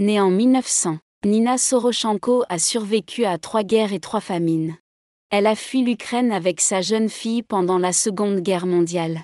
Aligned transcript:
Née 0.00 0.20
en 0.20 0.30
1900, 0.30 0.98
Nina 1.24 1.58
Soroshenko 1.58 2.44
a 2.48 2.60
survécu 2.60 3.24
à 3.24 3.36
trois 3.36 3.64
guerres 3.64 3.92
et 3.92 3.98
trois 3.98 4.20
famines. 4.20 4.76
Elle 5.30 5.48
a 5.48 5.56
fui 5.56 5.82
l'Ukraine 5.82 6.30
avec 6.30 6.60
sa 6.60 6.82
jeune 6.82 7.08
fille 7.08 7.42
pendant 7.42 7.78
la 7.78 7.92
Seconde 7.92 8.38
Guerre 8.38 8.66
mondiale. 8.66 9.20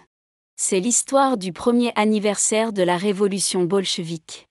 C'est 0.56 0.80
l'histoire 0.80 1.36
du 1.36 1.52
premier 1.52 1.92
anniversaire 1.94 2.72
de 2.72 2.82
la 2.82 2.96
révolution 2.96 3.62
bolchevique. 3.62 4.48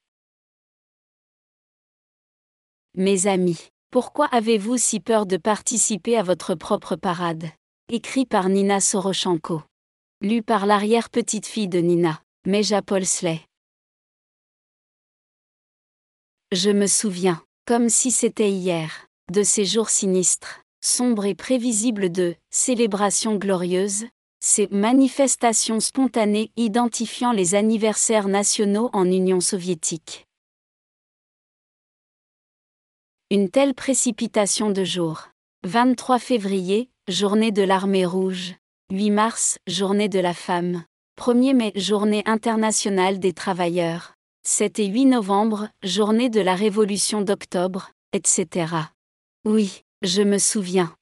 Mes 2.96 3.28
amis, 3.28 3.71
pourquoi 3.92 4.28
avez-vous 4.28 4.78
si 4.78 5.02
peur 5.02 5.26
de 5.26 5.36
participer 5.36 6.16
à 6.18 6.24
votre 6.24 6.55
propre 6.55 6.96
parade? 6.96 7.50
Écrit 7.92 8.26
par 8.26 8.48
Nina 8.48 8.80
Soroshenko. 8.80 9.62
Lu 10.21 10.42
par 10.42 10.68
l'arrière-petite-fille 10.68 11.68
de 11.68 11.80
Nina, 11.80 12.21
Meja 12.48 12.82
Polsley. 12.82 13.42
Je 16.54 16.70
me 16.70 16.85
souviens, 16.85 17.41
comme 17.65 17.89
si 17.89 18.11
c'était 18.11 18.52
hier, 18.52 19.07
de 19.31 19.41
ces 19.41 19.66
jours 19.66 19.89
sinistres, 19.89 20.61
sombres 20.81 21.25
et 21.25 21.34
prévisibles 21.34 22.11
de 22.11 22.35
célébrations 22.52 23.38
glorieuses, 23.38 24.05
ces 24.39 24.67
manifestations 24.67 25.80
spontanées 25.80 26.52
identifiant 26.55 27.31
les 27.31 27.55
anniversaires 27.55 28.27
nationaux 28.27 28.91
en 28.94 29.05
Union 29.05 29.39
soviétique. 29.39 30.27
Une 33.31 33.49
telle 33.49 33.73
précipitation 33.73 34.70
de 34.70 34.83
jour. 34.83 35.30
23 35.63 36.20
février, 36.20 36.91
journée 37.08 37.52
de 37.52 37.63
l'armée 37.63 38.05
rouge. 38.05 38.53
8 38.91 39.09
mars, 39.09 39.58
journée 39.66 40.08
de 40.08 40.20
la 40.20 40.35
femme. 40.35 40.83
1er 41.20 41.55
mai, 41.55 41.72
journée 41.75 42.22
internationale 42.27 43.17
des 43.17 43.33
travailleurs. 43.33 44.12
7 44.45 44.79
et 44.79 44.88
8 44.88 45.05
novembre, 45.05 45.70
journée 45.83 46.29
de 46.29 46.41
la 46.41 46.55
révolution 46.55 47.21
d'octobre, 47.21 47.91
etc. 48.11 48.75
Oui, 49.45 49.83
je 50.02 50.22
me 50.22 50.38
souviens. 50.38 50.94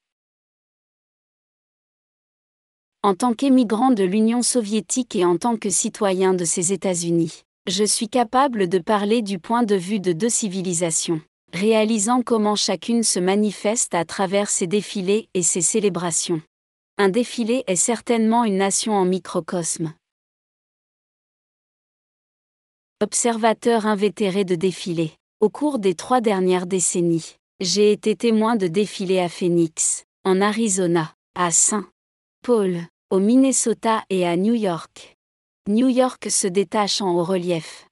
En 3.04 3.16
tant 3.16 3.34
qu'émigrant 3.34 3.92
de 3.92 4.04
l'Union 4.04 4.42
soviétique 4.44 5.16
et 5.16 5.26
en 5.26 5.38
tant 5.38 5.58
que 5.58 5.70
citoyen 5.70 6.34
de 6.34 6.46
ces 6.46 6.74
États-Unis, 6.74 7.44
je 7.68 7.84
suis 7.84 8.10
capable 8.10 8.70
de 8.70 8.80
parler 8.80 9.22
du 9.22 9.40
point 9.40 9.64
de 9.64 9.76
vue 9.76 10.00
de 10.00 10.14
deux 10.14 10.30
civilisations 10.30 11.22
réalisant 11.54 12.22
comment 12.22 12.56
chacune 12.56 13.04
se 13.04 13.20
manifeste 13.20 13.94
à 13.94 14.06
travers 14.06 14.50
ses 14.50 14.68
défilés 14.68 15.28
et 15.34 15.44
ses 15.44 15.62
célébrations. 15.62 16.42
Un 16.98 17.10
défilé 17.10 17.64
est 17.68 17.76
certainement 17.76 18.44
une 18.44 18.58
nation 18.58 18.94
en 18.94 19.06
microcosme. 19.06 19.94
Observateur 23.02 23.88
invétéré 23.88 24.46
de 24.46 24.54
défilés. 24.54 25.12
Au 25.40 25.50
cours 25.50 25.80
des 25.80 25.96
trois 25.96 26.22
dernières 26.22 26.68
décennies, 26.68 27.36
j'ai 27.60 27.92
été 27.92 28.16
témoin 28.16 28.56
de 28.56 28.68
défilés 28.68 29.20
à 29.20 29.28
Phoenix, 29.28 30.06
en 30.24 30.40
Arizona, 30.40 31.16
à 31.34 31.50
Saint 31.50 31.90
Paul, 32.44 32.78
au 33.10 33.20
Minnesota 33.20 34.04
et 34.12 34.28
à 34.28 34.38
New 34.38 34.54
York. 34.54 35.18
New 35.68 35.88
York 35.90 36.30
se 36.30 36.46
détache 36.46 37.02
en 37.02 37.16
haut 37.16 37.24
relief, 37.24 37.88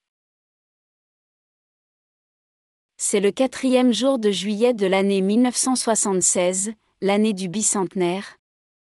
c'est 3.02 3.22
le 3.22 3.32
quatrième 3.32 3.94
jour 3.94 4.20
de 4.20 4.30
juillet 4.30 4.74
de 4.74 4.86
l'année 4.86 5.22
1976, 5.22 6.74
l'année 7.02 7.34
du 7.34 7.48
bicentenaire. 7.48 8.38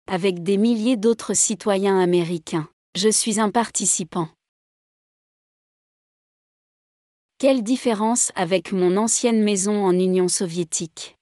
Avec 0.09 0.43
des 0.43 0.57
milliers 0.57 0.97
d'autres 0.97 1.35
citoyens 1.35 2.01
américains, 2.01 2.69
je 2.97 3.11
suis 3.11 3.39
un 3.39 3.51
participant. 3.51 4.29
Quelle 7.39 7.63
différence 7.63 8.33
avec 8.35 8.73
mon 8.73 8.97
ancienne 8.97 9.43
maison 9.43 9.85
en 9.85 9.93
Union 9.93 10.27
soviétique? 10.27 11.19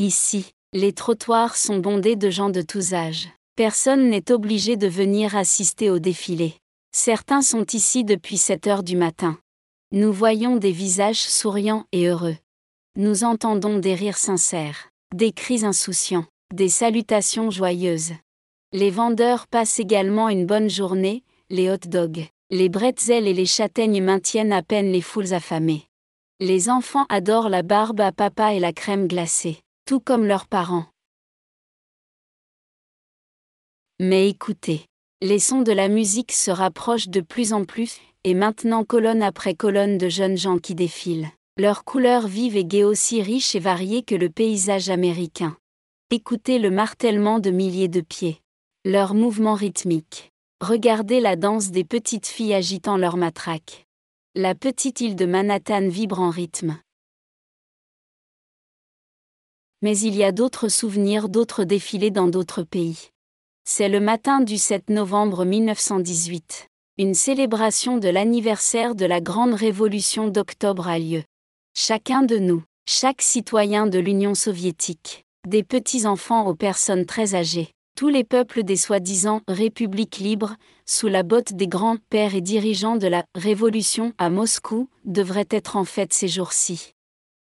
Ici, 0.00 0.54
les 0.72 0.92
trottoirs 0.92 1.56
sont 1.56 1.78
bondés 1.78 2.16
de 2.16 2.30
gens 2.30 2.50
de 2.50 2.62
tous 2.62 2.94
âges. 2.94 3.28
Personne 3.54 4.10
n'est 4.10 4.32
obligé 4.32 4.76
de 4.76 4.88
venir 4.88 5.36
assister 5.36 5.88
au 5.88 6.00
défilé. 6.00 6.54
Certains 6.90 7.42
sont 7.42 7.64
ici 7.72 8.02
depuis 8.02 8.38
7 8.38 8.66
heures 8.66 8.82
du 8.82 8.96
matin. 8.96 9.38
Nous 9.92 10.12
voyons 10.12 10.56
des 10.56 10.72
visages 10.72 11.22
souriants 11.22 11.86
et 11.92 12.08
heureux. 12.08 12.36
Nous 12.96 13.22
entendons 13.22 13.78
des 13.78 13.94
rires 13.94 14.18
sincères, 14.18 14.88
des 15.14 15.30
cris 15.30 15.64
insouciants, 15.64 16.26
des 16.52 16.68
salutations 16.68 17.52
joyeuses. 17.52 18.14
Les 18.72 18.90
vendeurs 18.90 19.46
passent 19.46 19.78
également 19.78 20.28
une 20.28 20.44
bonne 20.44 20.68
journée, 20.68 21.22
les 21.50 21.70
hot 21.70 21.86
dogs, 21.86 22.26
les 22.52 22.68
bretzels 22.68 23.26
et 23.26 23.32
les 23.32 23.46
châtaignes 23.46 24.02
maintiennent 24.02 24.52
à 24.52 24.62
peine 24.62 24.92
les 24.92 25.00
foules 25.00 25.32
affamées. 25.32 25.86
Les 26.38 26.68
enfants 26.68 27.06
adorent 27.08 27.48
la 27.48 27.62
barbe 27.62 28.02
à 28.02 28.12
papa 28.12 28.52
et 28.52 28.60
la 28.60 28.74
crème 28.74 29.08
glacée, 29.08 29.58
tout 29.86 30.00
comme 30.00 30.26
leurs 30.26 30.46
parents. 30.46 30.84
Mais 34.00 34.28
écoutez, 34.28 34.84
les 35.22 35.38
sons 35.38 35.62
de 35.62 35.72
la 35.72 35.88
musique 35.88 36.32
se 36.32 36.50
rapprochent 36.50 37.08
de 37.08 37.22
plus 37.22 37.54
en 37.54 37.64
plus, 37.64 37.98
et 38.22 38.34
maintenant 38.34 38.84
colonne 38.84 39.22
après 39.22 39.54
colonne 39.54 39.96
de 39.96 40.10
jeunes 40.10 40.36
gens 40.36 40.58
qui 40.58 40.74
défilent. 40.74 41.30
Leurs 41.56 41.84
couleurs 41.84 42.26
vives 42.26 42.56
et 42.56 42.66
gaies 42.66 42.84
aussi 42.84 43.22
riches 43.22 43.54
et 43.54 43.60
variées 43.60 44.02
que 44.02 44.14
le 44.14 44.28
paysage 44.28 44.90
américain. 44.90 45.56
Écoutez 46.10 46.58
le 46.58 46.70
martèlement 46.70 47.38
de 47.38 47.50
milliers 47.50 47.88
de 47.88 48.02
pieds. 48.02 48.42
Leurs 48.84 49.14
mouvements 49.14 49.54
rythmiques. 49.54 50.31
Regardez 50.62 51.18
la 51.18 51.34
danse 51.34 51.72
des 51.72 51.82
petites 51.82 52.28
filles 52.28 52.54
agitant 52.54 52.96
leurs 52.96 53.16
matraques. 53.16 53.84
La 54.36 54.54
petite 54.54 55.00
île 55.00 55.16
de 55.16 55.26
Manhattan 55.26 55.88
vibre 55.88 56.20
en 56.20 56.30
rythme. 56.30 56.78
Mais 59.82 59.98
il 59.98 60.14
y 60.14 60.22
a 60.22 60.30
d'autres 60.30 60.68
souvenirs 60.68 61.28
d'autres 61.28 61.64
défilés 61.64 62.12
dans 62.12 62.28
d'autres 62.28 62.62
pays. 62.62 63.10
C'est 63.64 63.88
le 63.88 63.98
matin 63.98 64.40
du 64.40 64.56
7 64.56 64.88
novembre 64.90 65.44
1918 65.44 66.68
une 66.98 67.14
célébration 67.14 67.98
de 67.98 68.08
l'anniversaire 68.08 68.94
de 68.94 69.06
la 69.06 69.20
Grande 69.20 69.54
Révolution 69.54 70.28
d'octobre 70.28 70.86
a 70.86 70.98
lieu. 71.00 71.24
Chacun 71.74 72.22
de 72.22 72.36
nous, 72.38 72.62
chaque 72.86 73.22
citoyen 73.22 73.88
de 73.88 73.98
l'Union 73.98 74.36
soviétique, 74.36 75.24
des 75.48 75.64
petits-enfants 75.64 76.46
aux 76.46 76.54
personnes 76.54 77.06
très 77.06 77.34
âgées, 77.34 77.72
tous 77.94 78.08
les 78.08 78.24
peuples 78.24 78.62
des 78.62 78.76
soi-disant 78.76 79.42
républiques 79.48 80.18
libres, 80.18 80.56
sous 80.86 81.08
la 81.08 81.22
botte 81.22 81.52
des 81.52 81.68
grands 81.68 81.96
pères 82.10 82.34
et 82.34 82.40
dirigeants 82.40 82.96
de 82.96 83.06
la 83.06 83.24
Révolution 83.34 84.12
à 84.18 84.30
Moscou, 84.30 84.88
devraient 85.04 85.48
être 85.50 85.76
en 85.76 85.84
fête 85.84 86.12
ces 86.12 86.28
jours-ci. 86.28 86.92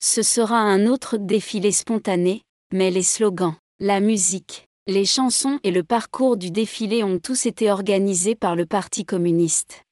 Ce 0.02 0.22
sera 0.22 0.58
un 0.58 0.86
autre 0.86 1.16
défilé 1.16 1.72
spontané, 1.72 2.42
mais 2.72 2.90
les 2.90 3.02
slogans, 3.02 3.54
la 3.78 4.00
musique, 4.00 4.66
les 4.86 5.04
chansons 5.04 5.60
et 5.62 5.70
le 5.70 5.84
parcours 5.84 6.36
du 6.36 6.50
défilé 6.50 7.04
ont 7.04 7.18
tous 7.18 7.46
été 7.46 7.70
organisés 7.70 8.34
par 8.34 8.56
le 8.56 8.66
Parti 8.66 9.04
communiste. 9.04 9.82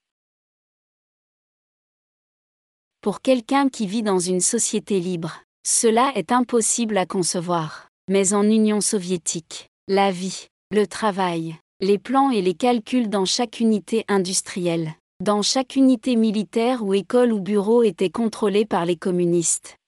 Pour 3.01 3.21
quelqu'un 3.21 3.69
qui 3.69 3.87
vit 3.87 4.03
dans 4.03 4.19
une 4.19 4.41
société 4.41 4.99
libre, 4.99 5.43
cela 5.65 6.13
est 6.15 6.33
impossible 6.33 6.99
à 6.99 7.07
concevoir. 7.07 7.89
Mais 8.11 8.33
en 8.33 8.43
Union 8.43 8.81
soviétique, 8.81 9.69
la 9.91 10.11
vie, 10.11 10.49
le 10.71 10.87
travail, 10.87 11.57
les 11.81 11.97
plans 11.97 12.31
et 12.31 12.43
les 12.43 12.53
calculs 12.53 13.09
dans 13.09 13.25
chaque 13.25 13.59
unité 13.59 14.05
industrielle, 14.07 14.93
dans 15.21 15.41
chaque 15.41 15.77
unité 15.77 16.15
militaire 16.15 16.85
ou 16.85 16.93
école 16.93 17.33
ou 17.33 17.41
bureau 17.41 17.83
étaient 17.83 18.11
contrôlés 18.11 18.67
par 18.67 18.85
les 18.85 18.97
communistes. 18.97 19.79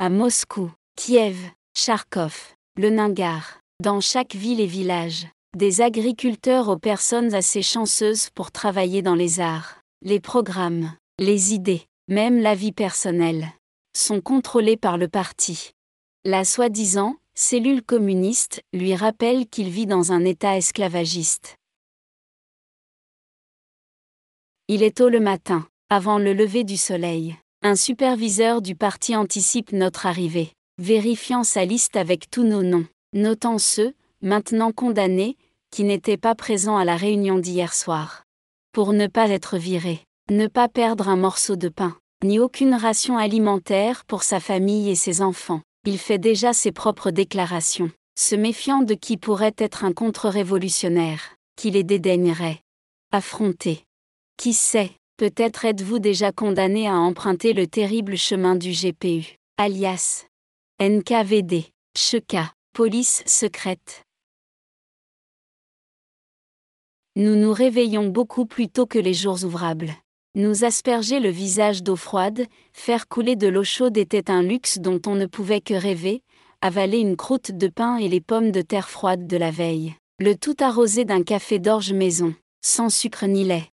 À 0.00 0.10
Moscou, 0.10 0.72
Kiev, 0.96 1.38
Charkov, 1.76 2.54
le 2.76 2.90
Ningar, 2.90 3.60
dans 3.80 4.00
chaque 4.00 4.34
ville 4.34 4.60
et 4.60 4.66
village, 4.66 5.28
des 5.56 5.82
agriculteurs 5.82 6.68
aux 6.68 6.78
personnes 6.78 7.34
assez 7.34 7.62
chanceuses 7.62 8.30
pour 8.30 8.50
travailler 8.50 9.02
dans 9.02 9.14
les 9.14 9.38
arts, 9.38 9.78
les 10.02 10.18
programmes, 10.18 10.92
les 11.20 11.54
idées, 11.54 11.86
même 12.08 12.40
la 12.40 12.56
vie 12.56 12.72
personnelle, 12.72 13.46
sont 13.96 14.20
contrôlés 14.20 14.76
par 14.76 14.98
le 14.98 15.06
parti. 15.06 15.70
La 16.28 16.44
soi-disant 16.44 17.14
cellule 17.34 17.84
communiste 17.84 18.60
lui 18.72 18.96
rappelle 18.96 19.46
qu'il 19.46 19.68
vit 19.68 19.86
dans 19.86 20.10
un 20.10 20.24
état 20.24 20.56
esclavagiste. 20.56 21.54
Il 24.66 24.82
est 24.82 24.96
tôt 24.96 25.08
le 25.08 25.20
matin, 25.20 25.68
avant 25.88 26.18
le 26.18 26.32
lever 26.32 26.64
du 26.64 26.76
soleil. 26.76 27.36
Un 27.62 27.76
superviseur 27.76 28.60
du 28.60 28.74
parti 28.74 29.14
anticipe 29.14 29.70
notre 29.70 30.04
arrivée 30.06 30.50
vérifiant 30.78 31.44
sa 31.44 31.64
liste 31.64 31.94
avec 31.94 32.28
tous 32.28 32.42
nos 32.42 32.64
noms, 32.64 32.88
notant 33.12 33.58
ceux, 33.58 33.94
maintenant 34.20 34.72
condamnés, 34.72 35.36
qui 35.70 35.84
n'étaient 35.84 36.16
pas 36.16 36.34
présents 36.34 36.76
à 36.76 36.84
la 36.84 36.96
réunion 36.96 37.38
d'hier 37.38 37.72
soir. 37.72 38.24
Pour 38.72 38.94
ne 38.94 39.06
pas 39.06 39.30
être 39.30 39.58
viré, 39.58 40.00
ne 40.28 40.48
pas 40.48 40.66
perdre 40.66 41.08
un 41.08 41.16
morceau 41.16 41.54
de 41.54 41.68
pain, 41.68 41.96
ni 42.24 42.40
aucune 42.40 42.74
ration 42.74 43.16
alimentaire 43.16 44.04
pour 44.06 44.24
sa 44.24 44.40
famille 44.40 44.90
et 44.90 44.96
ses 44.96 45.22
enfants, 45.22 45.60
il 45.86 45.98
fait 45.98 46.18
déjà 46.18 46.52
ses 46.52 46.72
propres 46.72 47.10
déclarations, 47.10 47.90
se 48.18 48.34
méfiant 48.34 48.82
de 48.82 48.94
qui 48.94 49.16
pourrait 49.16 49.54
être 49.56 49.84
un 49.84 49.92
contre-révolutionnaire, 49.92 51.36
qui 51.56 51.70
les 51.70 51.84
dédaignerait. 51.84 52.60
Affronter. 53.12 53.84
Qui 54.36 54.52
sait, 54.52 54.90
peut-être 55.16 55.64
êtes-vous 55.64 56.00
déjà 56.00 56.32
condamné 56.32 56.88
à 56.88 56.96
emprunter 56.96 57.52
le 57.52 57.66
terrible 57.66 58.16
chemin 58.16 58.56
du 58.56 58.72
GPU, 58.72 59.36
alias 59.56 60.26
NKVD, 60.80 61.64
Cheka, 61.96 62.52
police 62.72 63.22
secrète. 63.24 64.02
Nous 67.14 67.36
nous 67.36 67.52
réveillons 67.52 68.08
beaucoup 68.08 68.44
plus 68.44 68.68
tôt 68.68 68.86
que 68.86 68.98
les 68.98 69.14
jours 69.14 69.42
ouvrables. 69.44 69.94
Nous 70.38 70.64
asperger 70.64 71.18
le 71.18 71.30
visage 71.30 71.82
d'eau 71.82 71.96
froide, 71.96 72.44
faire 72.74 73.08
couler 73.08 73.36
de 73.36 73.48
l'eau 73.48 73.64
chaude 73.64 73.96
était 73.96 74.30
un 74.30 74.42
luxe 74.42 74.76
dont 74.76 75.00
on 75.06 75.14
ne 75.14 75.24
pouvait 75.24 75.62
que 75.62 75.72
rêver, 75.72 76.22
avaler 76.60 76.98
une 76.98 77.16
croûte 77.16 77.52
de 77.52 77.68
pain 77.68 77.96
et 77.96 78.06
les 78.06 78.20
pommes 78.20 78.50
de 78.52 78.60
terre 78.60 78.90
froides 78.90 79.26
de 79.26 79.36
la 79.38 79.50
veille. 79.50 79.94
Le 80.18 80.34
tout 80.34 80.54
arrosé 80.60 81.06
d'un 81.06 81.22
café 81.22 81.58
d'orge 81.58 81.94
maison, 81.94 82.34
sans 82.62 82.90
sucre 82.90 83.24
ni 83.24 83.44
lait. 83.44 83.70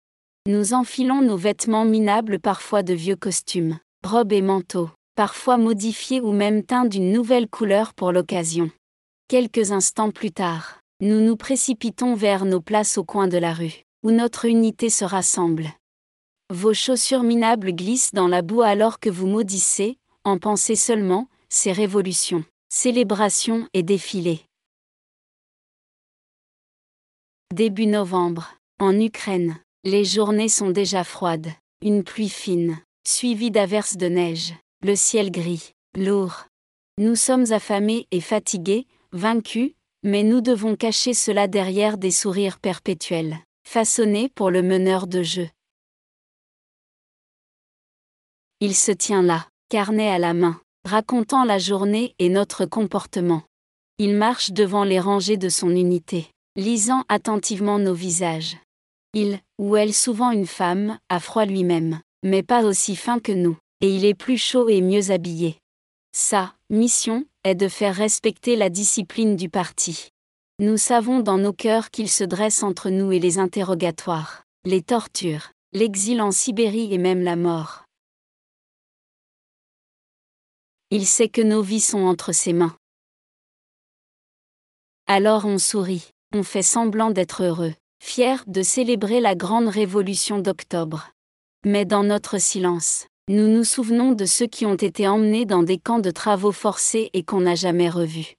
Nous 0.47 0.73
enfilons 0.73 1.21
nos 1.21 1.37
vêtements 1.37 1.85
minables 1.85 2.39
parfois 2.39 2.85
de 2.85 2.95
vieux 2.95 3.17
costumes, 3.17 3.81
robes 4.07 4.33
et 4.33 4.41
manteaux, 4.41 4.91
parfois 5.17 5.57
modifiés 5.57 6.21
ou 6.21 6.31
même 6.31 6.63
teints 6.63 6.87
d'une 6.87 7.11
nouvelle 7.11 7.49
couleur 7.49 7.93
pour 7.93 8.13
l'occasion. 8.13 8.71
Quelques 9.27 9.73
instants 9.73 10.13
plus 10.13 10.31
tard, 10.31 10.79
nous 11.01 11.23
nous 11.23 11.37
précipitons 11.37 12.15
vers 12.15 12.45
nos 12.45 12.61
places 12.61 12.99
au 12.99 13.03
coin 13.03 13.27
de 13.27 13.39
la 13.39 13.53
rue, 13.53 13.83
où 14.05 14.13
notre 14.13 14.45
unité 14.45 14.91
se 14.91 15.05
rassemble. 15.05 15.69
Vos 16.53 16.75
chaussures 16.75 17.23
minables 17.23 17.73
glissent 17.73 18.13
dans 18.13 18.29
la 18.29 18.43
boue 18.43 18.61
alors 18.61 19.01
que 19.01 19.09
vous 19.09 19.27
maudissez, 19.27 19.97
en 20.23 20.37
pensez 20.37 20.77
seulement, 20.77 21.29
ces 21.49 21.73
révolutions, 21.73 22.45
célébrations 22.69 23.67
et 23.73 23.83
défilés. 23.83 24.43
Début 27.55 27.87
novembre, 27.87 28.55
en 28.79 29.01
Ukraine, 29.01 29.57
les 29.85 30.05
journées 30.05 30.51
sont 30.51 30.69
déjà 30.69 31.05
froides, 31.05 31.49
une 31.81 32.05
pluie 32.05 32.29
fine, 32.29 32.79
suivie 33.09 33.51
d'averses 33.51 33.97
de 33.97 34.09
neige, 34.09 34.53
le 34.83 34.95
ciel 34.95 35.31
gris, 35.31 35.73
lourd. 35.97 36.49
Nous 36.99 37.17
sommes 37.17 37.51
affamés 37.53 38.07
et 38.11 38.21
fatigués, 38.21 38.87
vaincus, 39.13 39.73
mais 40.03 40.23
nous 40.23 40.43
devons 40.43 40.77
cacher 40.77 41.15
cela 41.15 41.49
derrière 41.49 41.97
des 41.97 42.11
sourires 42.11 42.61
perpétuels, 42.61 43.39
façonnés 43.67 44.29
pour 44.29 44.51
le 44.51 44.61
meneur 44.61 45.07
de 45.07 45.23
jeu. 45.23 45.49
Il 48.65 48.77
se 48.77 48.93
tient 48.93 49.23
là, 49.23 49.49
carnet 49.71 50.09
à 50.09 50.21
la 50.21 50.35
main, 50.35 50.61
racontant 50.85 51.43
la 51.43 51.59
journée 51.59 52.15
et 52.21 52.29
notre 52.29 52.65
comportement. 52.65 53.43
Il 53.99 54.15
marche 54.15 54.53
devant 54.53 54.85
les 54.85 55.01
rangées 55.01 55.37
de 55.37 55.49
son 55.49 55.71
unité, 55.71 56.29
lisant 56.55 57.03
attentivement 57.09 57.81
nos 57.81 57.93
visages. 57.93 58.57
Il, 59.15 59.41
ou 59.59 59.75
elle 59.75 59.93
souvent 59.93 60.31
une 60.31 60.47
femme, 60.47 61.01
a 61.09 61.19
froid 61.19 61.45
lui-même, 61.45 61.99
mais 62.23 62.45
pas 62.45 62.63
aussi 62.63 62.95
fin 62.95 63.19
que 63.19 63.33
nous, 63.33 63.57
et 63.81 63.93
il 63.93 64.05
est 64.05 64.15
plus 64.15 64.39
chaud 64.39 64.69
et 64.69 64.81
mieux 64.81 65.11
habillé. 65.11 65.57
Sa 66.13 66.55
mission 66.71 67.25
est 67.43 67.57
de 67.57 67.67
faire 67.67 67.97
respecter 67.97 68.55
la 68.55 68.71
discipline 68.71 69.35
du 69.35 69.49
parti. 69.49 70.11
Nous 70.61 70.77
savons 70.77 71.19
dans 71.19 71.37
nos 71.37 71.53
cœurs 71.53 71.91
qu'il 71.91 72.09
se 72.09 72.23
dresse 72.23 72.63
entre 72.63 72.91
nous 72.91 73.11
et 73.11 73.19
les 73.19 73.41
interrogatoires, 73.41 74.45
les 74.65 74.83
tortures, 74.83 75.51
l'exil 75.73 76.23
en 76.23 76.31
Sibérie 76.31 76.95
et 76.95 76.99
même 76.99 77.23
la 77.23 77.35
mort. 77.35 77.83
Il 80.95 81.07
sait 81.07 81.31
que 81.31 81.41
nos 81.41 81.63
vies 81.63 81.81
sont 81.81 82.03
entre 82.03 82.33
ses 82.33 82.53
mains. 82.53 82.77
Alors 85.07 85.47
on 85.47 85.57
sourit, 85.57 86.11
on 86.35 86.43
fait 86.43 86.61
semblant 86.63 87.11
d'être 87.11 87.45
heureux, 87.45 87.73
fiers 87.99 88.45
de 88.47 88.61
célébrer 88.61 89.19
la 89.19 89.35
grande 89.35 89.69
révolution 89.69 90.39
d'octobre. 90.39 91.09
Mais 91.65 91.87
dans 91.87 92.05
notre 92.05 92.37
silence, 92.37 93.07
nous 93.27 93.49
nous 93.49 93.65
souvenons 93.65 94.13
de 94.13 94.27
ceux 94.27 94.47
qui 94.47 94.67
ont 94.67 94.75
été 94.75 95.09
emmenés 95.09 95.47
dans 95.47 95.63
des 95.63 95.79
camps 95.79 95.99
de 95.99 96.11
travaux 96.11 96.53
forcés 96.53 97.09
et 97.15 97.23
qu'on 97.23 97.41
n'a 97.41 97.55
jamais 97.55 97.89
revus. 97.89 98.35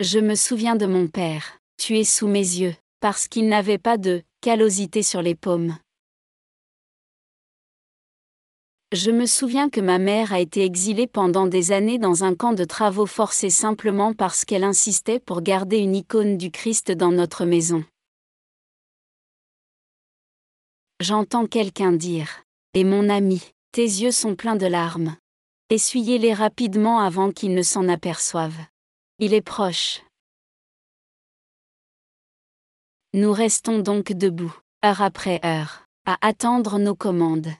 Je 0.00 0.18
me 0.18 0.34
souviens 0.34 0.76
de 0.76 0.84
mon 0.84 1.08
père, 1.08 1.60
tué 1.78 2.04
sous 2.04 2.28
mes 2.28 2.40
yeux, 2.40 2.74
parce 3.00 3.26
qu'il 3.26 3.48
n'avait 3.48 3.78
pas 3.78 3.96
de 3.96 4.22
callosité 4.42 5.02
sur 5.02 5.22
les 5.22 5.34
paumes. 5.34 5.78
Je 8.92 9.12
me 9.12 9.24
souviens 9.24 9.70
que 9.70 9.80
ma 9.80 9.98
mère 9.98 10.32
a 10.32 10.40
été 10.40 10.64
exilée 10.64 11.06
pendant 11.06 11.46
des 11.46 11.70
années 11.70 12.00
dans 12.00 12.24
un 12.24 12.34
camp 12.34 12.54
de 12.54 12.64
travaux 12.64 13.06
forcés 13.06 13.48
simplement 13.48 14.14
parce 14.14 14.44
qu'elle 14.44 14.64
insistait 14.64 15.20
pour 15.20 15.42
garder 15.42 15.78
une 15.78 15.94
icône 15.94 16.36
du 16.36 16.50
Christ 16.50 16.90
dans 16.90 17.12
notre 17.12 17.44
maison. 17.44 17.84
J'entends 20.98 21.46
quelqu'un 21.46 21.92
dire. 21.92 22.42
Et 22.74 22.82
mon 22.82 23.08
ami, 23.08 23.52
tes 23.70 23.84
yeux 23.84 24.10
sont 24.10 24.34
pleins 24.34 24.56
de 24.56 24.66
larmes. 24.66 25.16
Essuyez-les 25.70 26.34
rapidement 26.34 26.98
avant 26.98 27.30
qu'ils 27.30 27.54
ne 27.54 27.62
s'en 27.62 27.88
aperçoivent. 27.88 28.66
Il 29.20 29.34
est 29.34 29.40
proche. 29.40 30.02
Nous 33.14 33.32
restons 33.32 33.78
donc 33.78 34.12
debout, 34.12 34.52
heure 34.84 35.00
après 35.00 35.40
heure, 35.44 35.84
à 36.06 36.18
attendre 36.26 36.80
nos 36.80 36.96
commandes 36.96 37.52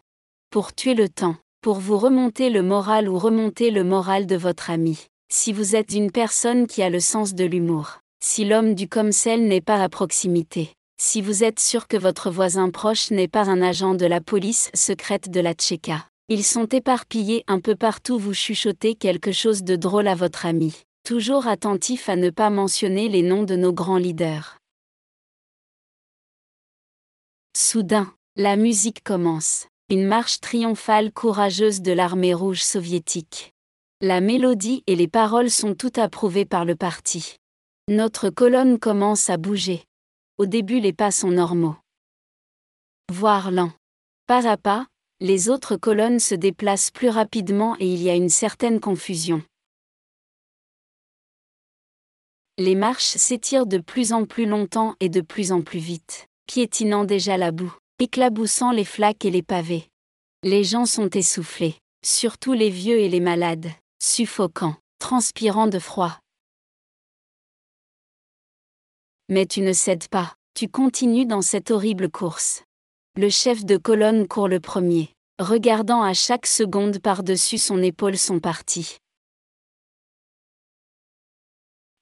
pour 0.50 0.74
tuer 0.74 0.94
le 0.94 1.08
temps, 1.08 1.36
pour 1.60 1.78
vous 1.78 1.96
remonter 1.96 2.50
le 2.50 2.62
moral 2.62 3.08
ou 3.08 3.18
remonter 3.18 3.70
le 3.70 3.84
moral 3.84 4.26
de 4.26 4.34
votre 4.34 4.70
ami. 4.70 5.06
Si 5.32 5.52
vous 5.52 5.76
êtes 5.76 5.92
une 5.92 6.10
personne 6.10 6.66
qui 6.66 6.82
a 6.82 6.90
le 6.90 6.98
sens 6.98 7.34
de 7.34 7.44
l'humour, 7.44 8.00
si 8.20 8.44
l'homme 8.44 8.74
du 8.74 8.88
Comcel 8.88 9.46
n'est 9.46 9.60
pas 9.60 9.80
à 9.80 9.88
proximité, 9.88 10.72
si 11.00 11.22
vous 11.22 11.44
êtes 11.44 11.60
sûr 11.60 11.86
que 11.86 11.96
votre 11.96 12.32
voisin 12.32 12.70
proche 12.70 13.12
n'est 13.12 13.28
pas 13.28 13.48
un 13.48 13.62
agent 13.62 13.94
de 13.94 14.06
la 14.06 14.20
police 14.20 14.70
secrète 14.74 15.30
de 15.30 15.38
la 15.38 15.54
Tchéka, 15.54 16.08
ils 16.28 16.44
sont 16.44 16.66
éparpillés 16.66 17.44
un 17.46 17.60
peu 17.60 17.76
partout, 17.76 18.18
vous 18.18 18.34
chuchotez 18.34 18.96
quelque 18.96 19.30
chose 19.30 19.62
de 19.62 19.76
drôle 19.76 20.08
à 20.08 20.16
votre 20.16 20.46
ami, 20.46 20.82
toujours 21.04 21.46
attentif 21.46 22.08
à 22.08 22.16
ne 22.16 22.30
pas 22.30 22.50
mentionner 22.50 23.08
les 23.08 23.22
noms 23.22 23.44
de 23.44 23.54
nos 23.54 23.72
grands 23.72 23.98
leaders. 23.98 24.58
Soudain, 27.56 28.12
la 28.34 28.56
musique 28.56 29.04
commence 29.04 29.68
une 29.90 30.06
marche 30.06 30.38
triomphale 30.38 31.12
courageuse 31.12 31.82
de 31.82 31.90
l'armée 31.90 32.32
rouge 32.32 32.62
soviétique. 32.62 33.52
La 34.00 34.20
mélodie 34.20 34.84
et 34.86 34.94
les 34.94 35.08
paroles 35.08 35.50
sont 35.50 35.74
toutes 35.74 35.98
approuvées 35.98 36.44
par 36.44 36.64
le 36.64 36.76
parti. 36.76 37.38
Notre 37.88 38.30
colonne 38.30 38.78
commence 38.78 39.28
à 39.30 39.36
bouger. 39.36 39.82
Au 40.38 40.46
début 40.46 40.78
les 40.78 40.92
pas 40.92 41.10
sont 41.10 41.32
normaux. 41.32 41.74
Voire 43.10 43.50
lents. 43.50 43.72
Pas 44.28 44.48
à 44.48 44.56
pas, 44.56 44.86
les 45.18 45.48
autres 45.48 45.74
colonnes 45.74 46.20
se 46.20 46.36
déplacent 46.36 46.92
plus 46.92 47.08
rapidement 47.08 47.74
et 47.80 47.92
il 47.92 48.00
y 48.00 48.10
a 48.10 48.14
une 48.14 48.28
certaine 48.28 48.78
confusion. 48.78 49.42
Les 52.58 52.76
marches 52.76 53.16
s'étirent 53.16 53.66
de 53.66 53.78
plus 53.78 54.12
en 54.12 54.24
plus 54.24 54.46
longtemps 54.46 54.94
et 55.00 55.08
de 55.08 55.20
plus 55.20 55.50
en 55.50 55.62
plus 55.62 55.80
vite, 55.80 56.28
piétinant 56.46 57.04
déjà 57.04 57.36
la 57.36 57.50
boue 57.50 57.74
éclaboussant 58.00 58.72
les 58.72 58.86
flaques 58.86 59.26
et 59.26 59.30
les 59.30 59.42
pavés. 59.42 59.86
Les 60.42 60.64
gens 60.64 60.86
sont 60.86 61.10
essoufflés, 61.10 61.76
surtout 62.02 62.54
les 62.54 62.70
vieux 62.70 62.98
et 62.98 63.10
les 63.10 63.20
malades, 63.20 63.70
suffocants, 63.98 64.76
transpirant 64.98 65.66
de 65.66 65.78
froid. 65.78 66.18
Mais 69.28 69.44
tu 69.44 69.60
ne 69.60 69.74
cèdes 69.74 70.08
pas, 70.08 70.34
tu 70.54 70.66
continues 70.66 71.26
dans 71.26 71.42
cette 71.42 71.70
horrible 71.70 72.10
course. 72.10 72.62
Le 73.16 73.28
chef 73.28 73.66
de 73.66 73.76
colonne 73.76 74.26
court 74.26 74.48
le 74.48 74.60
premier, 74.60 75.10
regardant 75.38 76.02
à 76.02 76.14
chaque 76.14 76.46
seconde 76.46 77.00
par-dessus 77.00 77.58
son 77.58 77.82
épaule 77.82 78.16
son 78.16 78.40
parti. 78.40 78.96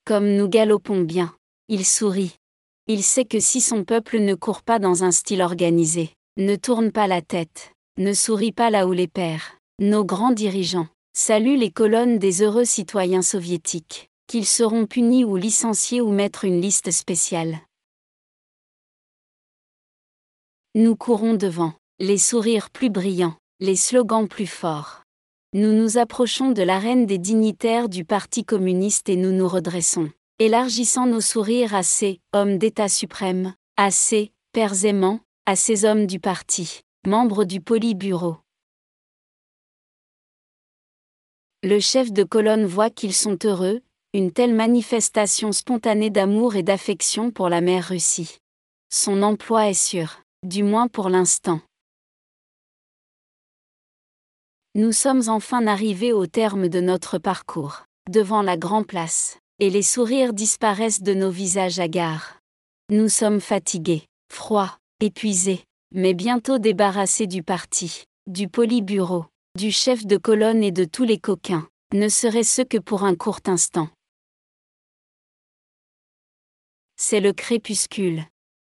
Comme 0.04 0.36
nous 0.36 0.48
galopons 0.48 1.00
bien, 1.00 1.36
il 1.66 1.84
sourit, 1.84 2.37
il 2.90 3.04
sait 3.04 3.26
que 3.26 3.38
si 3.38 3.60
son 3.60 3.84
peuple 3.84 4.18
ne 4.18 4.34
court 4.34 4.62
pas 4.62 4.78
dans 4.78 5.04
un 5.04 5.10
style 5.10 5.42
organisé, 5.42 6.14
ne 6.38 6.56
tourne 6.56 6.90
pas 6.90 7.06
la 7.06 7.20
tête, 7.20 7.72
ne 7.98 8.14
sourit 8.14 8.52
pas 8.52 8.70
là 8.70 8.86
où 8.86 8.92
les 8.92 9.08
pères, 9.08 9.58
nos 9.78 10.06
grands 10.06 10.32
dirigeants, 10.32 10.88
saluent 11.12 11.58
les 11.58 11.70
colonnes 11.70 12.18
des 12.18 12.42
heureux 12.42 12.64
citoyens 12.64 13.20
soviétiques, 13.20 14.08
qu'ils 14.26 14.46
seront 14.46 14.86
punis 14.86 15.24
ou 15.24 15.36
licenciés 15.36 16.00
ou 16.00 16.10
mettre 16.10 16.46
une 16.46 16.62
liste 16.62 16.90
spéciale. 16.90 17.58
Nous 20.74 20.96
courons 20.96 21.34
devant, 21.34 21.74
les 21.98 22.18
sourires 22.18 22.70
plus 22.70 22.88
brillants, 22.88 23.36
les 23.60 23.76
slogans 23.76 24.28
plus 24.28 24.46
forts. 24.46 25.02
Nous 25.52 25.72
nous 25.72 25.98
approchons 25.98 26.52
de 26.52 26.62
l'arène 26.62 27.04
des 27.04 27.18
dignitaires 27.18 27.90
du 27.90 28.06
Parti 28.06 28.44
communiste 28.44 29.10
et 29.10 29.16
nous 29.16 29.32
nous 29.32 29.48
redressons 29.48 30.10
élargissant 30.40 31.06
nos 31.06 31.20
sourires 31.20 31.74
à 31.74 31.82
ces 31.82 32.20
hommes 32.32 32.58
d'État 32.58 32.88
suprême, 32.88 33.54
à 33.76 33.90
ces 33.90 34.32
pères 34.52 34.84
aimants, 34.84 35.20
à 35.46 35.56
ces 35.56 35.84
hommes 35.84 36.06
du 36.06 36.20
parti, 36.20 36.82
membres 37.04 37.44
du 37.44 37.60
Polybureau. 37.60 38.36
Le 41.64 41.80
chef 41.80 42.12
de 42.12 42.22
colonne 42.22 42.66
voit 42.66 42.88
qu'ils 42.88 43.14
sont 43.14 43.36
heureux, 43.44 43.82
une 44.14 44.30
telle 44.30 44.54
manifestation 44.54 45.50
spontanée 45.50 46.10
d'amour 46.10 46.54
et 46.54 46.62
d'affection 46.62 47.32
pour 47.32 47.48
la 47.48 47.60
mère 47.60 47.88
Russie. 47.88 48.38
son 48.90 49.22
emploi 49.22 49.68
est 49.68 49.74
sûr, 49.74 50.20
du 50.44 50.62
moins 50.62 50.86
pour 50.86 51.08
l'instant. 51.08 51.60
Nous 54.76 54.92
sommes 54.92 55.28
enfin 55.28 55.66
arrivés 55.66 56.12
au 56.12 56.26
terme 56.26 56.68
de 56.68 56.80
notre 56.80 57.18
parcours, 57.18 57.82
devant 58.08 58.42
la 58.42 58.56
Grand 58.56 58.84
Place, 58.84 59.38
et 59.60 59.70
les 59.70 59.82
sourires 59.82 60.32
disparaissent 60.32 61.02
de 61.02 61.14
nos 61.14 61.30
visages 61.30 61.78
hagards. 61.78 62.38
Nous 62.90 63.08
sommes 63.08 63.40
fatigués, 63.40 64.04
froids, 64.32 64.78
épuisés, 65.00 65.64
mais 65.92 66.14
bientôt 66.14 66.58
débarrassés 66.58 67.26
du 67.26 67.42
parti, 67.42 68.04
du 68.26 68.48
polybureau, 68.48 69.26
du 69.56 69.72
chef 69.72 70.06
de 70.06 70.16
colonne 70.16 70.62
et 70.62 70.72
de 70.72 70.84
tous 70.84 71.04
les 71.04 71.18
coquins, 71.18 71.68
ne 71.92 72.08
serait-ce 72.08 72.62
que 72.62 72.78
pour 72.78 73.04
un 73.04 73.14
court 73.14 73.40
instant. 73.46 73.88
C'est 76.96 77.20
le 77.20 77.32
crépuscule. 77.32 78.24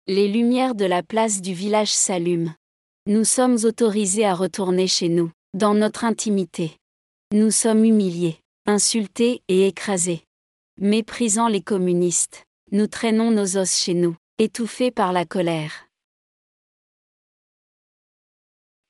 Les 0.07 0.29
lumières 0.29 0.75
de 0.75 0.85
la 0.85 1.03
place 1.03 1.41
du 1.41 1.55
village 1.55 1.93
s'allument. 1.93 2.55
Nous 3.07 3.25
sommes 3.25 3.57
autorisés 3.65 4.25
à 4.25 4.35
retourner 4.35 4.87
chez 4.87 5.09
nous, 5.09 5.31
dans 5.55 5.75
notre 5.75 6.05
intimité. 6.05 6.77
Nous 7.33 7.51
sommes 7.51 7.85
humiliés, 7.85 8.39
insultés 8.67 9.43
et 9.49 9.67
écrasés. 9.67 10.25
Méprisant 10.81 11.47
les 11.47 11.63
communistes, 11.63 12.47
nous 12.73 12.89
traînons 12.89 13.31
nos 13.31 13.57
os 13.57 13.77
chez 13.77 13.95
nous, 13.95 14.17
étouffés 14.39 14.91
par 14.91 15.13
la 15.13 15.25
colère. 15.25 15.89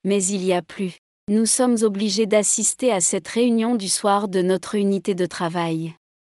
Mais 0.03 0.25
il 0.25 0.43
y 0.43 0.55
a 0.55 0.63
plus. 0.63 0.97
Nous 1.29 1.45
sommes 1.45 1.77
obligés 1.83 2.25
d'assister 2.25 2.91
à 2.91 3.03
cette 3.03 3.29
réunion 3.29 3.75
du 3.75 3.91
soir 3.91 4.29
de 4.29 4.41
notre 4.41 4.77
unité 4.77 5.15
de 5.15 5.27
travail. 5.27 5.95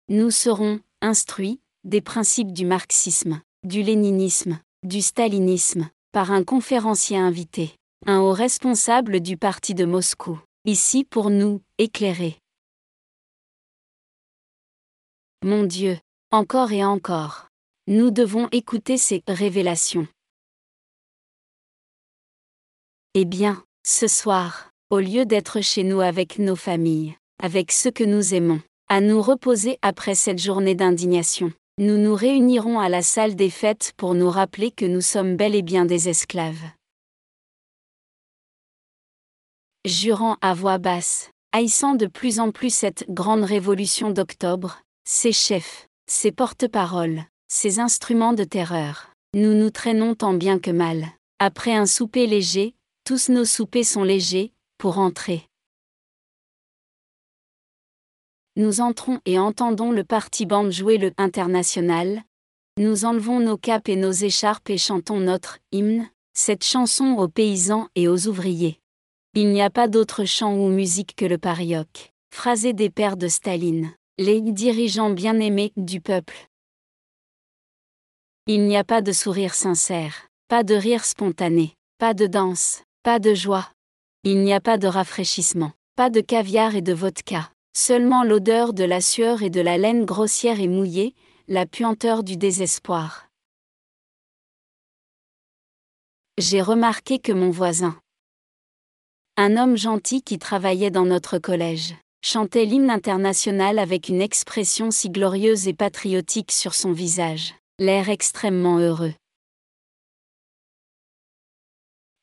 Nous 0.09 0.31
serons 0.31 0.79
instruits 1.01 1.61
des 1.83 2.01
principes 2.01 2.51
du 2.51 2.65
marxisme, 2.65 3.39
du 3.63 3.83
léninisme, 3.83 4.59
du 4.81 5.03
stalinisme, 5.03 5.89
par 6.11 6.31
un 6.31 6.43
conférencier 6.43 7.17
invité, 7.17 7.75
un 8.07 8.19
haut 8.19 8.33
responsable 8.33 9.19
du 9.19 9.37
parti 9.37 9.75
de 9.75 9.85
Moscou, 9.85 10.39
ici 10.65 11.03
pour 11.03 11.29
nous 11.29 11.61
éclairer. 11.77 12.39
Mon 15.43 15.63
Dieu, 15.63 15.97
encore 16.31 16.71
et 16.71 16.83
encore. 16.83 17.47
Nous 17.87 18.09
devons 18.09 18.47
écouter 18.51 18.97
ces 18.97 19.23
révélations. 19.27 20.07
Eh 23.13 23.25
bien, 23.25 23.63
ce 23.85 24.07
soir, 24.07 24.71
au 24.89 24.99
lieu 24.99 25.25
d'être 25.25 25.61
chez 25.61 25.83
nous 25.83 26.01
avec 26.01 26.39
nos 26.39 26.55
familles, 26.55 27.15
avec 27.41 27.71
ceux 27.71 27.91
que 27.91 28.03
nous 28.03 28.33
aimons, 28.33 28.61
à 28.87 29.01
nous 29.01 29.21
reposer 29.21 29.77
après 29.81 30.15
cette 30.15 30.39
journée 30.39 30.75
d'indignation, 30.75 31.53
nous 31.77 31.97
nous 31.97 32.15
réunirons 32.15 32.79
à 32.79 32.89
la 32.89 33.01
salle 33.01 33.35
des 33.35 33.49
fêtes 33.49 33.93
pour 33.97 34.15
nous 34.15 34.29
rappeler 34.29 34.71
que 34.71 34.85
nous 34.85 35.01
sommes 35.01 35.35
bel 35.35 35.55
et 35.55 35.61
bien 35.61 35.85
des 35.85 36.09
esclaves. 36.09 36.63
Jurant 39.85 40.37
à 40.41 40.53
voix 40.53 40.77
basse, 40.77 41.31
haïssant 41.51 41.95
de 41.95 42.07
plus 42.07 42.39
en 42.39 42.51
plus 42.51 42.73
cette 42.73 43.05
grande 43.09 43.43
révolution 43.43 44.09
d'octobre, 44.09 44.81
ses 45.07 45.31
chefs, 45.31 45.87
ses 46.07 46.31
porte-paroles, 46.31 47.25
ses 47.47 47.79
instruments 47.79 48.33
de 48.33 48.43
terreur. 48.43 49.11
Nous 49.35 49.53
nous 49.53 49.69
traînons 49.69 50.15
tant 50.15 50.33
bien 50.33 50.57
que 50.57 50.71
mal. 50.71 51.05
Après 51.37 51.75
un 51.75 51.85
souper 51.85 52.25
léger, 52.25 52.73
tous 53.03 53.29
nos 53.29 53.45
soupers 53.45 53.83
sont 53.83 54.03
légers, 54.03 54.51
pour 54.79 54.97
entrer. 54.97 55.47
Nous 58.55 58.81
entrons 58.81 59.19
et 59.25 59.37
entendons 59.37 59.91
le 59.91 60.03
parti 60.03 60.47
band 60.47 60.71
jouer 60.71 60.97
le 60.97 61.11
international. 61.17 62.23
Nous 62.77 63.05
enlevons 63.05 63.39
nos 63.39 63.57
capes 63.57 63.89
et 63.89 63.95
nos 63.97 64.11
écharpes 64.11 64.71
et 64.71 64.77
chantons 64.77 65.19
notre 65.19 65.59
hymne, 65.71 66.09
cette 66.33 66.63
chanson 66.63 67.15
aux 67.17 67.27
paysans 67.27 67.89
et 67.95 68.07
aux 68.07 68.27
ouvriers. 68.27 68.79
Il 69.35 69.51
n'y 69.51 69.61
a 69.61 69.69
pas 69.69 69.87
d'autre 69.87 70.25
chant 70.25 70.55
ou 70.55 70.69
musique 70.69 71.15
que 71.15 71.25
le 71.25 71.37
parioc, 71.37 72.11
phrasé 72.33 72.73
des 72.73 72.89
pères 72.89 73.17
de 73.17 73.27
Staline 73.27 73.93
les 74.17 74.39
dirigeants 74.39 75.09
bien-aimés 75.09 75.73
du 75.75 75.99
peuple. 75.99 76.47
Il 78.47 78.65
n'y 78.65 78.77
a 78.77 78.85
pas 78.85 79.01
de 79.01 79.11
sourire 79.11 79.53
sincère, 79.53 80.29
pas 80.47 80.63
de 80.63 80.73
rire 80.73 81.03
spontané, 81.03 81.73
pas 81.97 82.13
de 82.13 82.25
danse, 82.25 82.83
pas 83.03 83.19
de 83.19 83.33
joie. 83.33 83.69
Il 84.23 84.41
n'y 84.41 84.53
a 84.53 84.61
pas 84.61 84.77
de 84.77 84.87
rafraîchissement, 84.87 85.73
pas 85.97 86.09
de 86.09 86.21
caviar 86.21 86.75
et 86.75 86.81
de 86.81 86.93
vodka, 86.93 87.51
seulement 87.75 88.23
l'odeur 88.23 88.73
de 88.73 88.85
la 88.85 89.01
sueur 89.01 89.43
et 89.43 89.49
de 89.49 89.59
la 89.59 89.77
laine 89.77 90.05
grossière 90.05 90.61
et 90.61 90.69
mouillée, 90.69 91.13
la 91.49 91.65
puanteur 91.65 92.23
du 92.23 92.37
désespoir. 92.37 93.27
J'ai 96.37 96.61
remarqué 96.61 97.19
que 97.19 97.33
mon 97.33 97.49
voisin, 97.49 97.99
un 99.35 99.57
homme 99.57 99.75
gentil 99.75 100.21
qui 100.21 100.39
travaillait 100.39 100.91
dans 100.91 101.05
notre 101.05 101.37
collège, 101.37 101.95
chantait 102.25 102.65
l'hymne 102.65 102.89
international 102.89 103.77
avec 103.77 104.09
une 104.09 104.19
expression 104.19 104.89
si 104.89 105.11
glorieuse 105.11 105.67
et 105.67 105.75
patriotique 105.75 106.51
sur 106.51 106.73
son 106.73 106.91
visage, 106.91 107.53
l'air 107.77 108.09
extrêmement 108.09 108.79
heureux. 108.79 109.13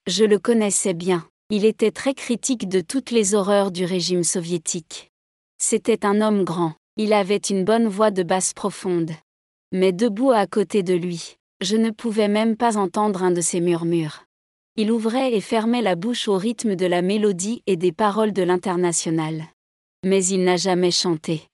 Je 0.08 0.24
le 0.24 0.40
connaissais 0.40 0.92
bien, 0.92 1.24
il 1.50 1.64
était 1.64 1.92
très 1.92 2.14
critique 2.14 2.68
de 2.68 2.80
toutes 2.80 3.12
les 3.12 3.36
horreurs 3.36 3.70
du 3.70 3.84
régime 3.84 4.24
soviétique. 4.24 5.12
C'était 5.58 6.04
un 6.04 6.20
homme 6.20 6.42
grand, 6.42 6.74
il 6.96 7.12
avait 7.12 7.36
une 7.36 7.64
bonne 7.64 7.86
voix 7.86 8.10
de 8.10 8.24
basse 8.24 8.54
profonde. 8.54 9.12
Mais 9.70 9.92
debout 9.92 10.32
à 10.32 10.48
côté 10.48 10.82
de 10.82 10.94
lui, 10.94 11.36
je 11.60 11.76
ne 11.76 11.90
pouvais 11.90 12.28
même 12.28 12.56
pas 12.56 12.76
entendre 12.76 13.22
un 13.22 13.30
de 13.30 13.40
ses 13.40 13.60
murmures. 13.60 14.24
Il 14.74 14.90
ouvrait 14.90 15.32
et 15.32 15.40
fermait 15.40 15.80
la 15.80 15.94
bouche 15.94 16.26
au 16.26 16.36
rythme 16.36 16.74
de 16.74 16.86
la 16.86 17.02
mélodie 17.02 17.62
et 17.68 17.76
des 17.76 17.92
paroles 17.92 18.32
de 18.32 18.42
l'international 18.42 19.44
mais 20.04 20.24
il 20.26 20.44
n'a 20.44 20.56
jamais 20.56 20.90
chanté. 20.90 21.46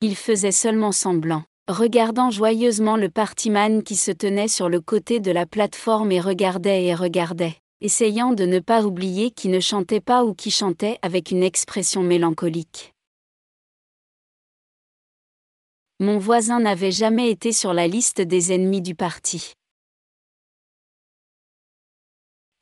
Il 0.00 0.16
faisait 0.16 0.52
seulement 0.52 0.92
semblant, 0.92 1.44
regardant 1.68 2.30
joyeusement 2.30 2.96
le 2.96 3.10
partiman 3.10 3.82
qui 3.82 3.96
se 3.96 4.10
tenait 4.10 4.48
sur 4.48 4.68
le 4.68 4.80
côté 4.80 5.20
de 5.20 5.30
la 5.30 5.46
plateforme 5.46 6.12
et 6.12 6.20
regardait 6.20 6.84
et 6.84 6.94
regardait, 6.94 7.56
essayant 7.80 8.32
de 8.32 8.44
ne 8.46 8.60
pas 8.60 8.84
oublier 8.84 9.30
qui 9.30 9.48
ne 9.48 9.60
chantait 9.60 10.00
pas 10.00 10.24
ou 10.24 10.34
qui 10.34 10.50
chantait 10.50 10.98
avec 11.02 11.30
une 11.30 11.42
expression 11.42 12.02
mélancolique. 12.02 12.94
Mon 15.98 16.16
voisin 16.16 16.60
n'avait 16.60 16.92
jamais 16.92 17.30
été 17.30 17.52
sur 17.52 17.74
la 17.74 17.86
liste 17.86 18.22
des 18.22 18.52
ennemis 18.54 18.80
du 18.80 18.94
parti. 18.94 19.52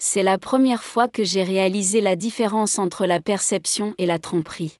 C'est 0.00 0.22
la 0.22 0.38
première 0.38 0.84
fois 0.84 1.08
que 1.08 1.24
j'ai 1.24 1.42
réalisé 1.42 2.00
la 2.00 2.14
différence 2.14 2.78
entre 2.78 3.04
la 3.04 3.20
perception 3.20 3.94
et 3.98 4.06
la 4.06 4.20
tromperie. 4.20 4.78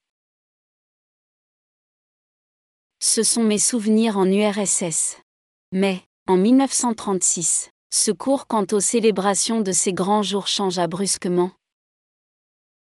Ce 3.01 3.25
sont 3.25 3.43
mes 3.43 3.59
souvenirs 3.59 4.17
en 4.17 4.27
URSS. 4.27 5.17
Mais, 5.73 6.03
en 6.29 6.37
1936, 6.37 7.71
ce 7.91 8.13
cours 8.13 8.47
quant 8.47 8.67
aux 8.71 8.81
célébrations 8.81 9.61
de 9.61 9.73
ces 9.73 9.93
grands 9.93 10.23
jours 10.23 10.47
changea 10.47 10.87
brusquement, 10.87 11.51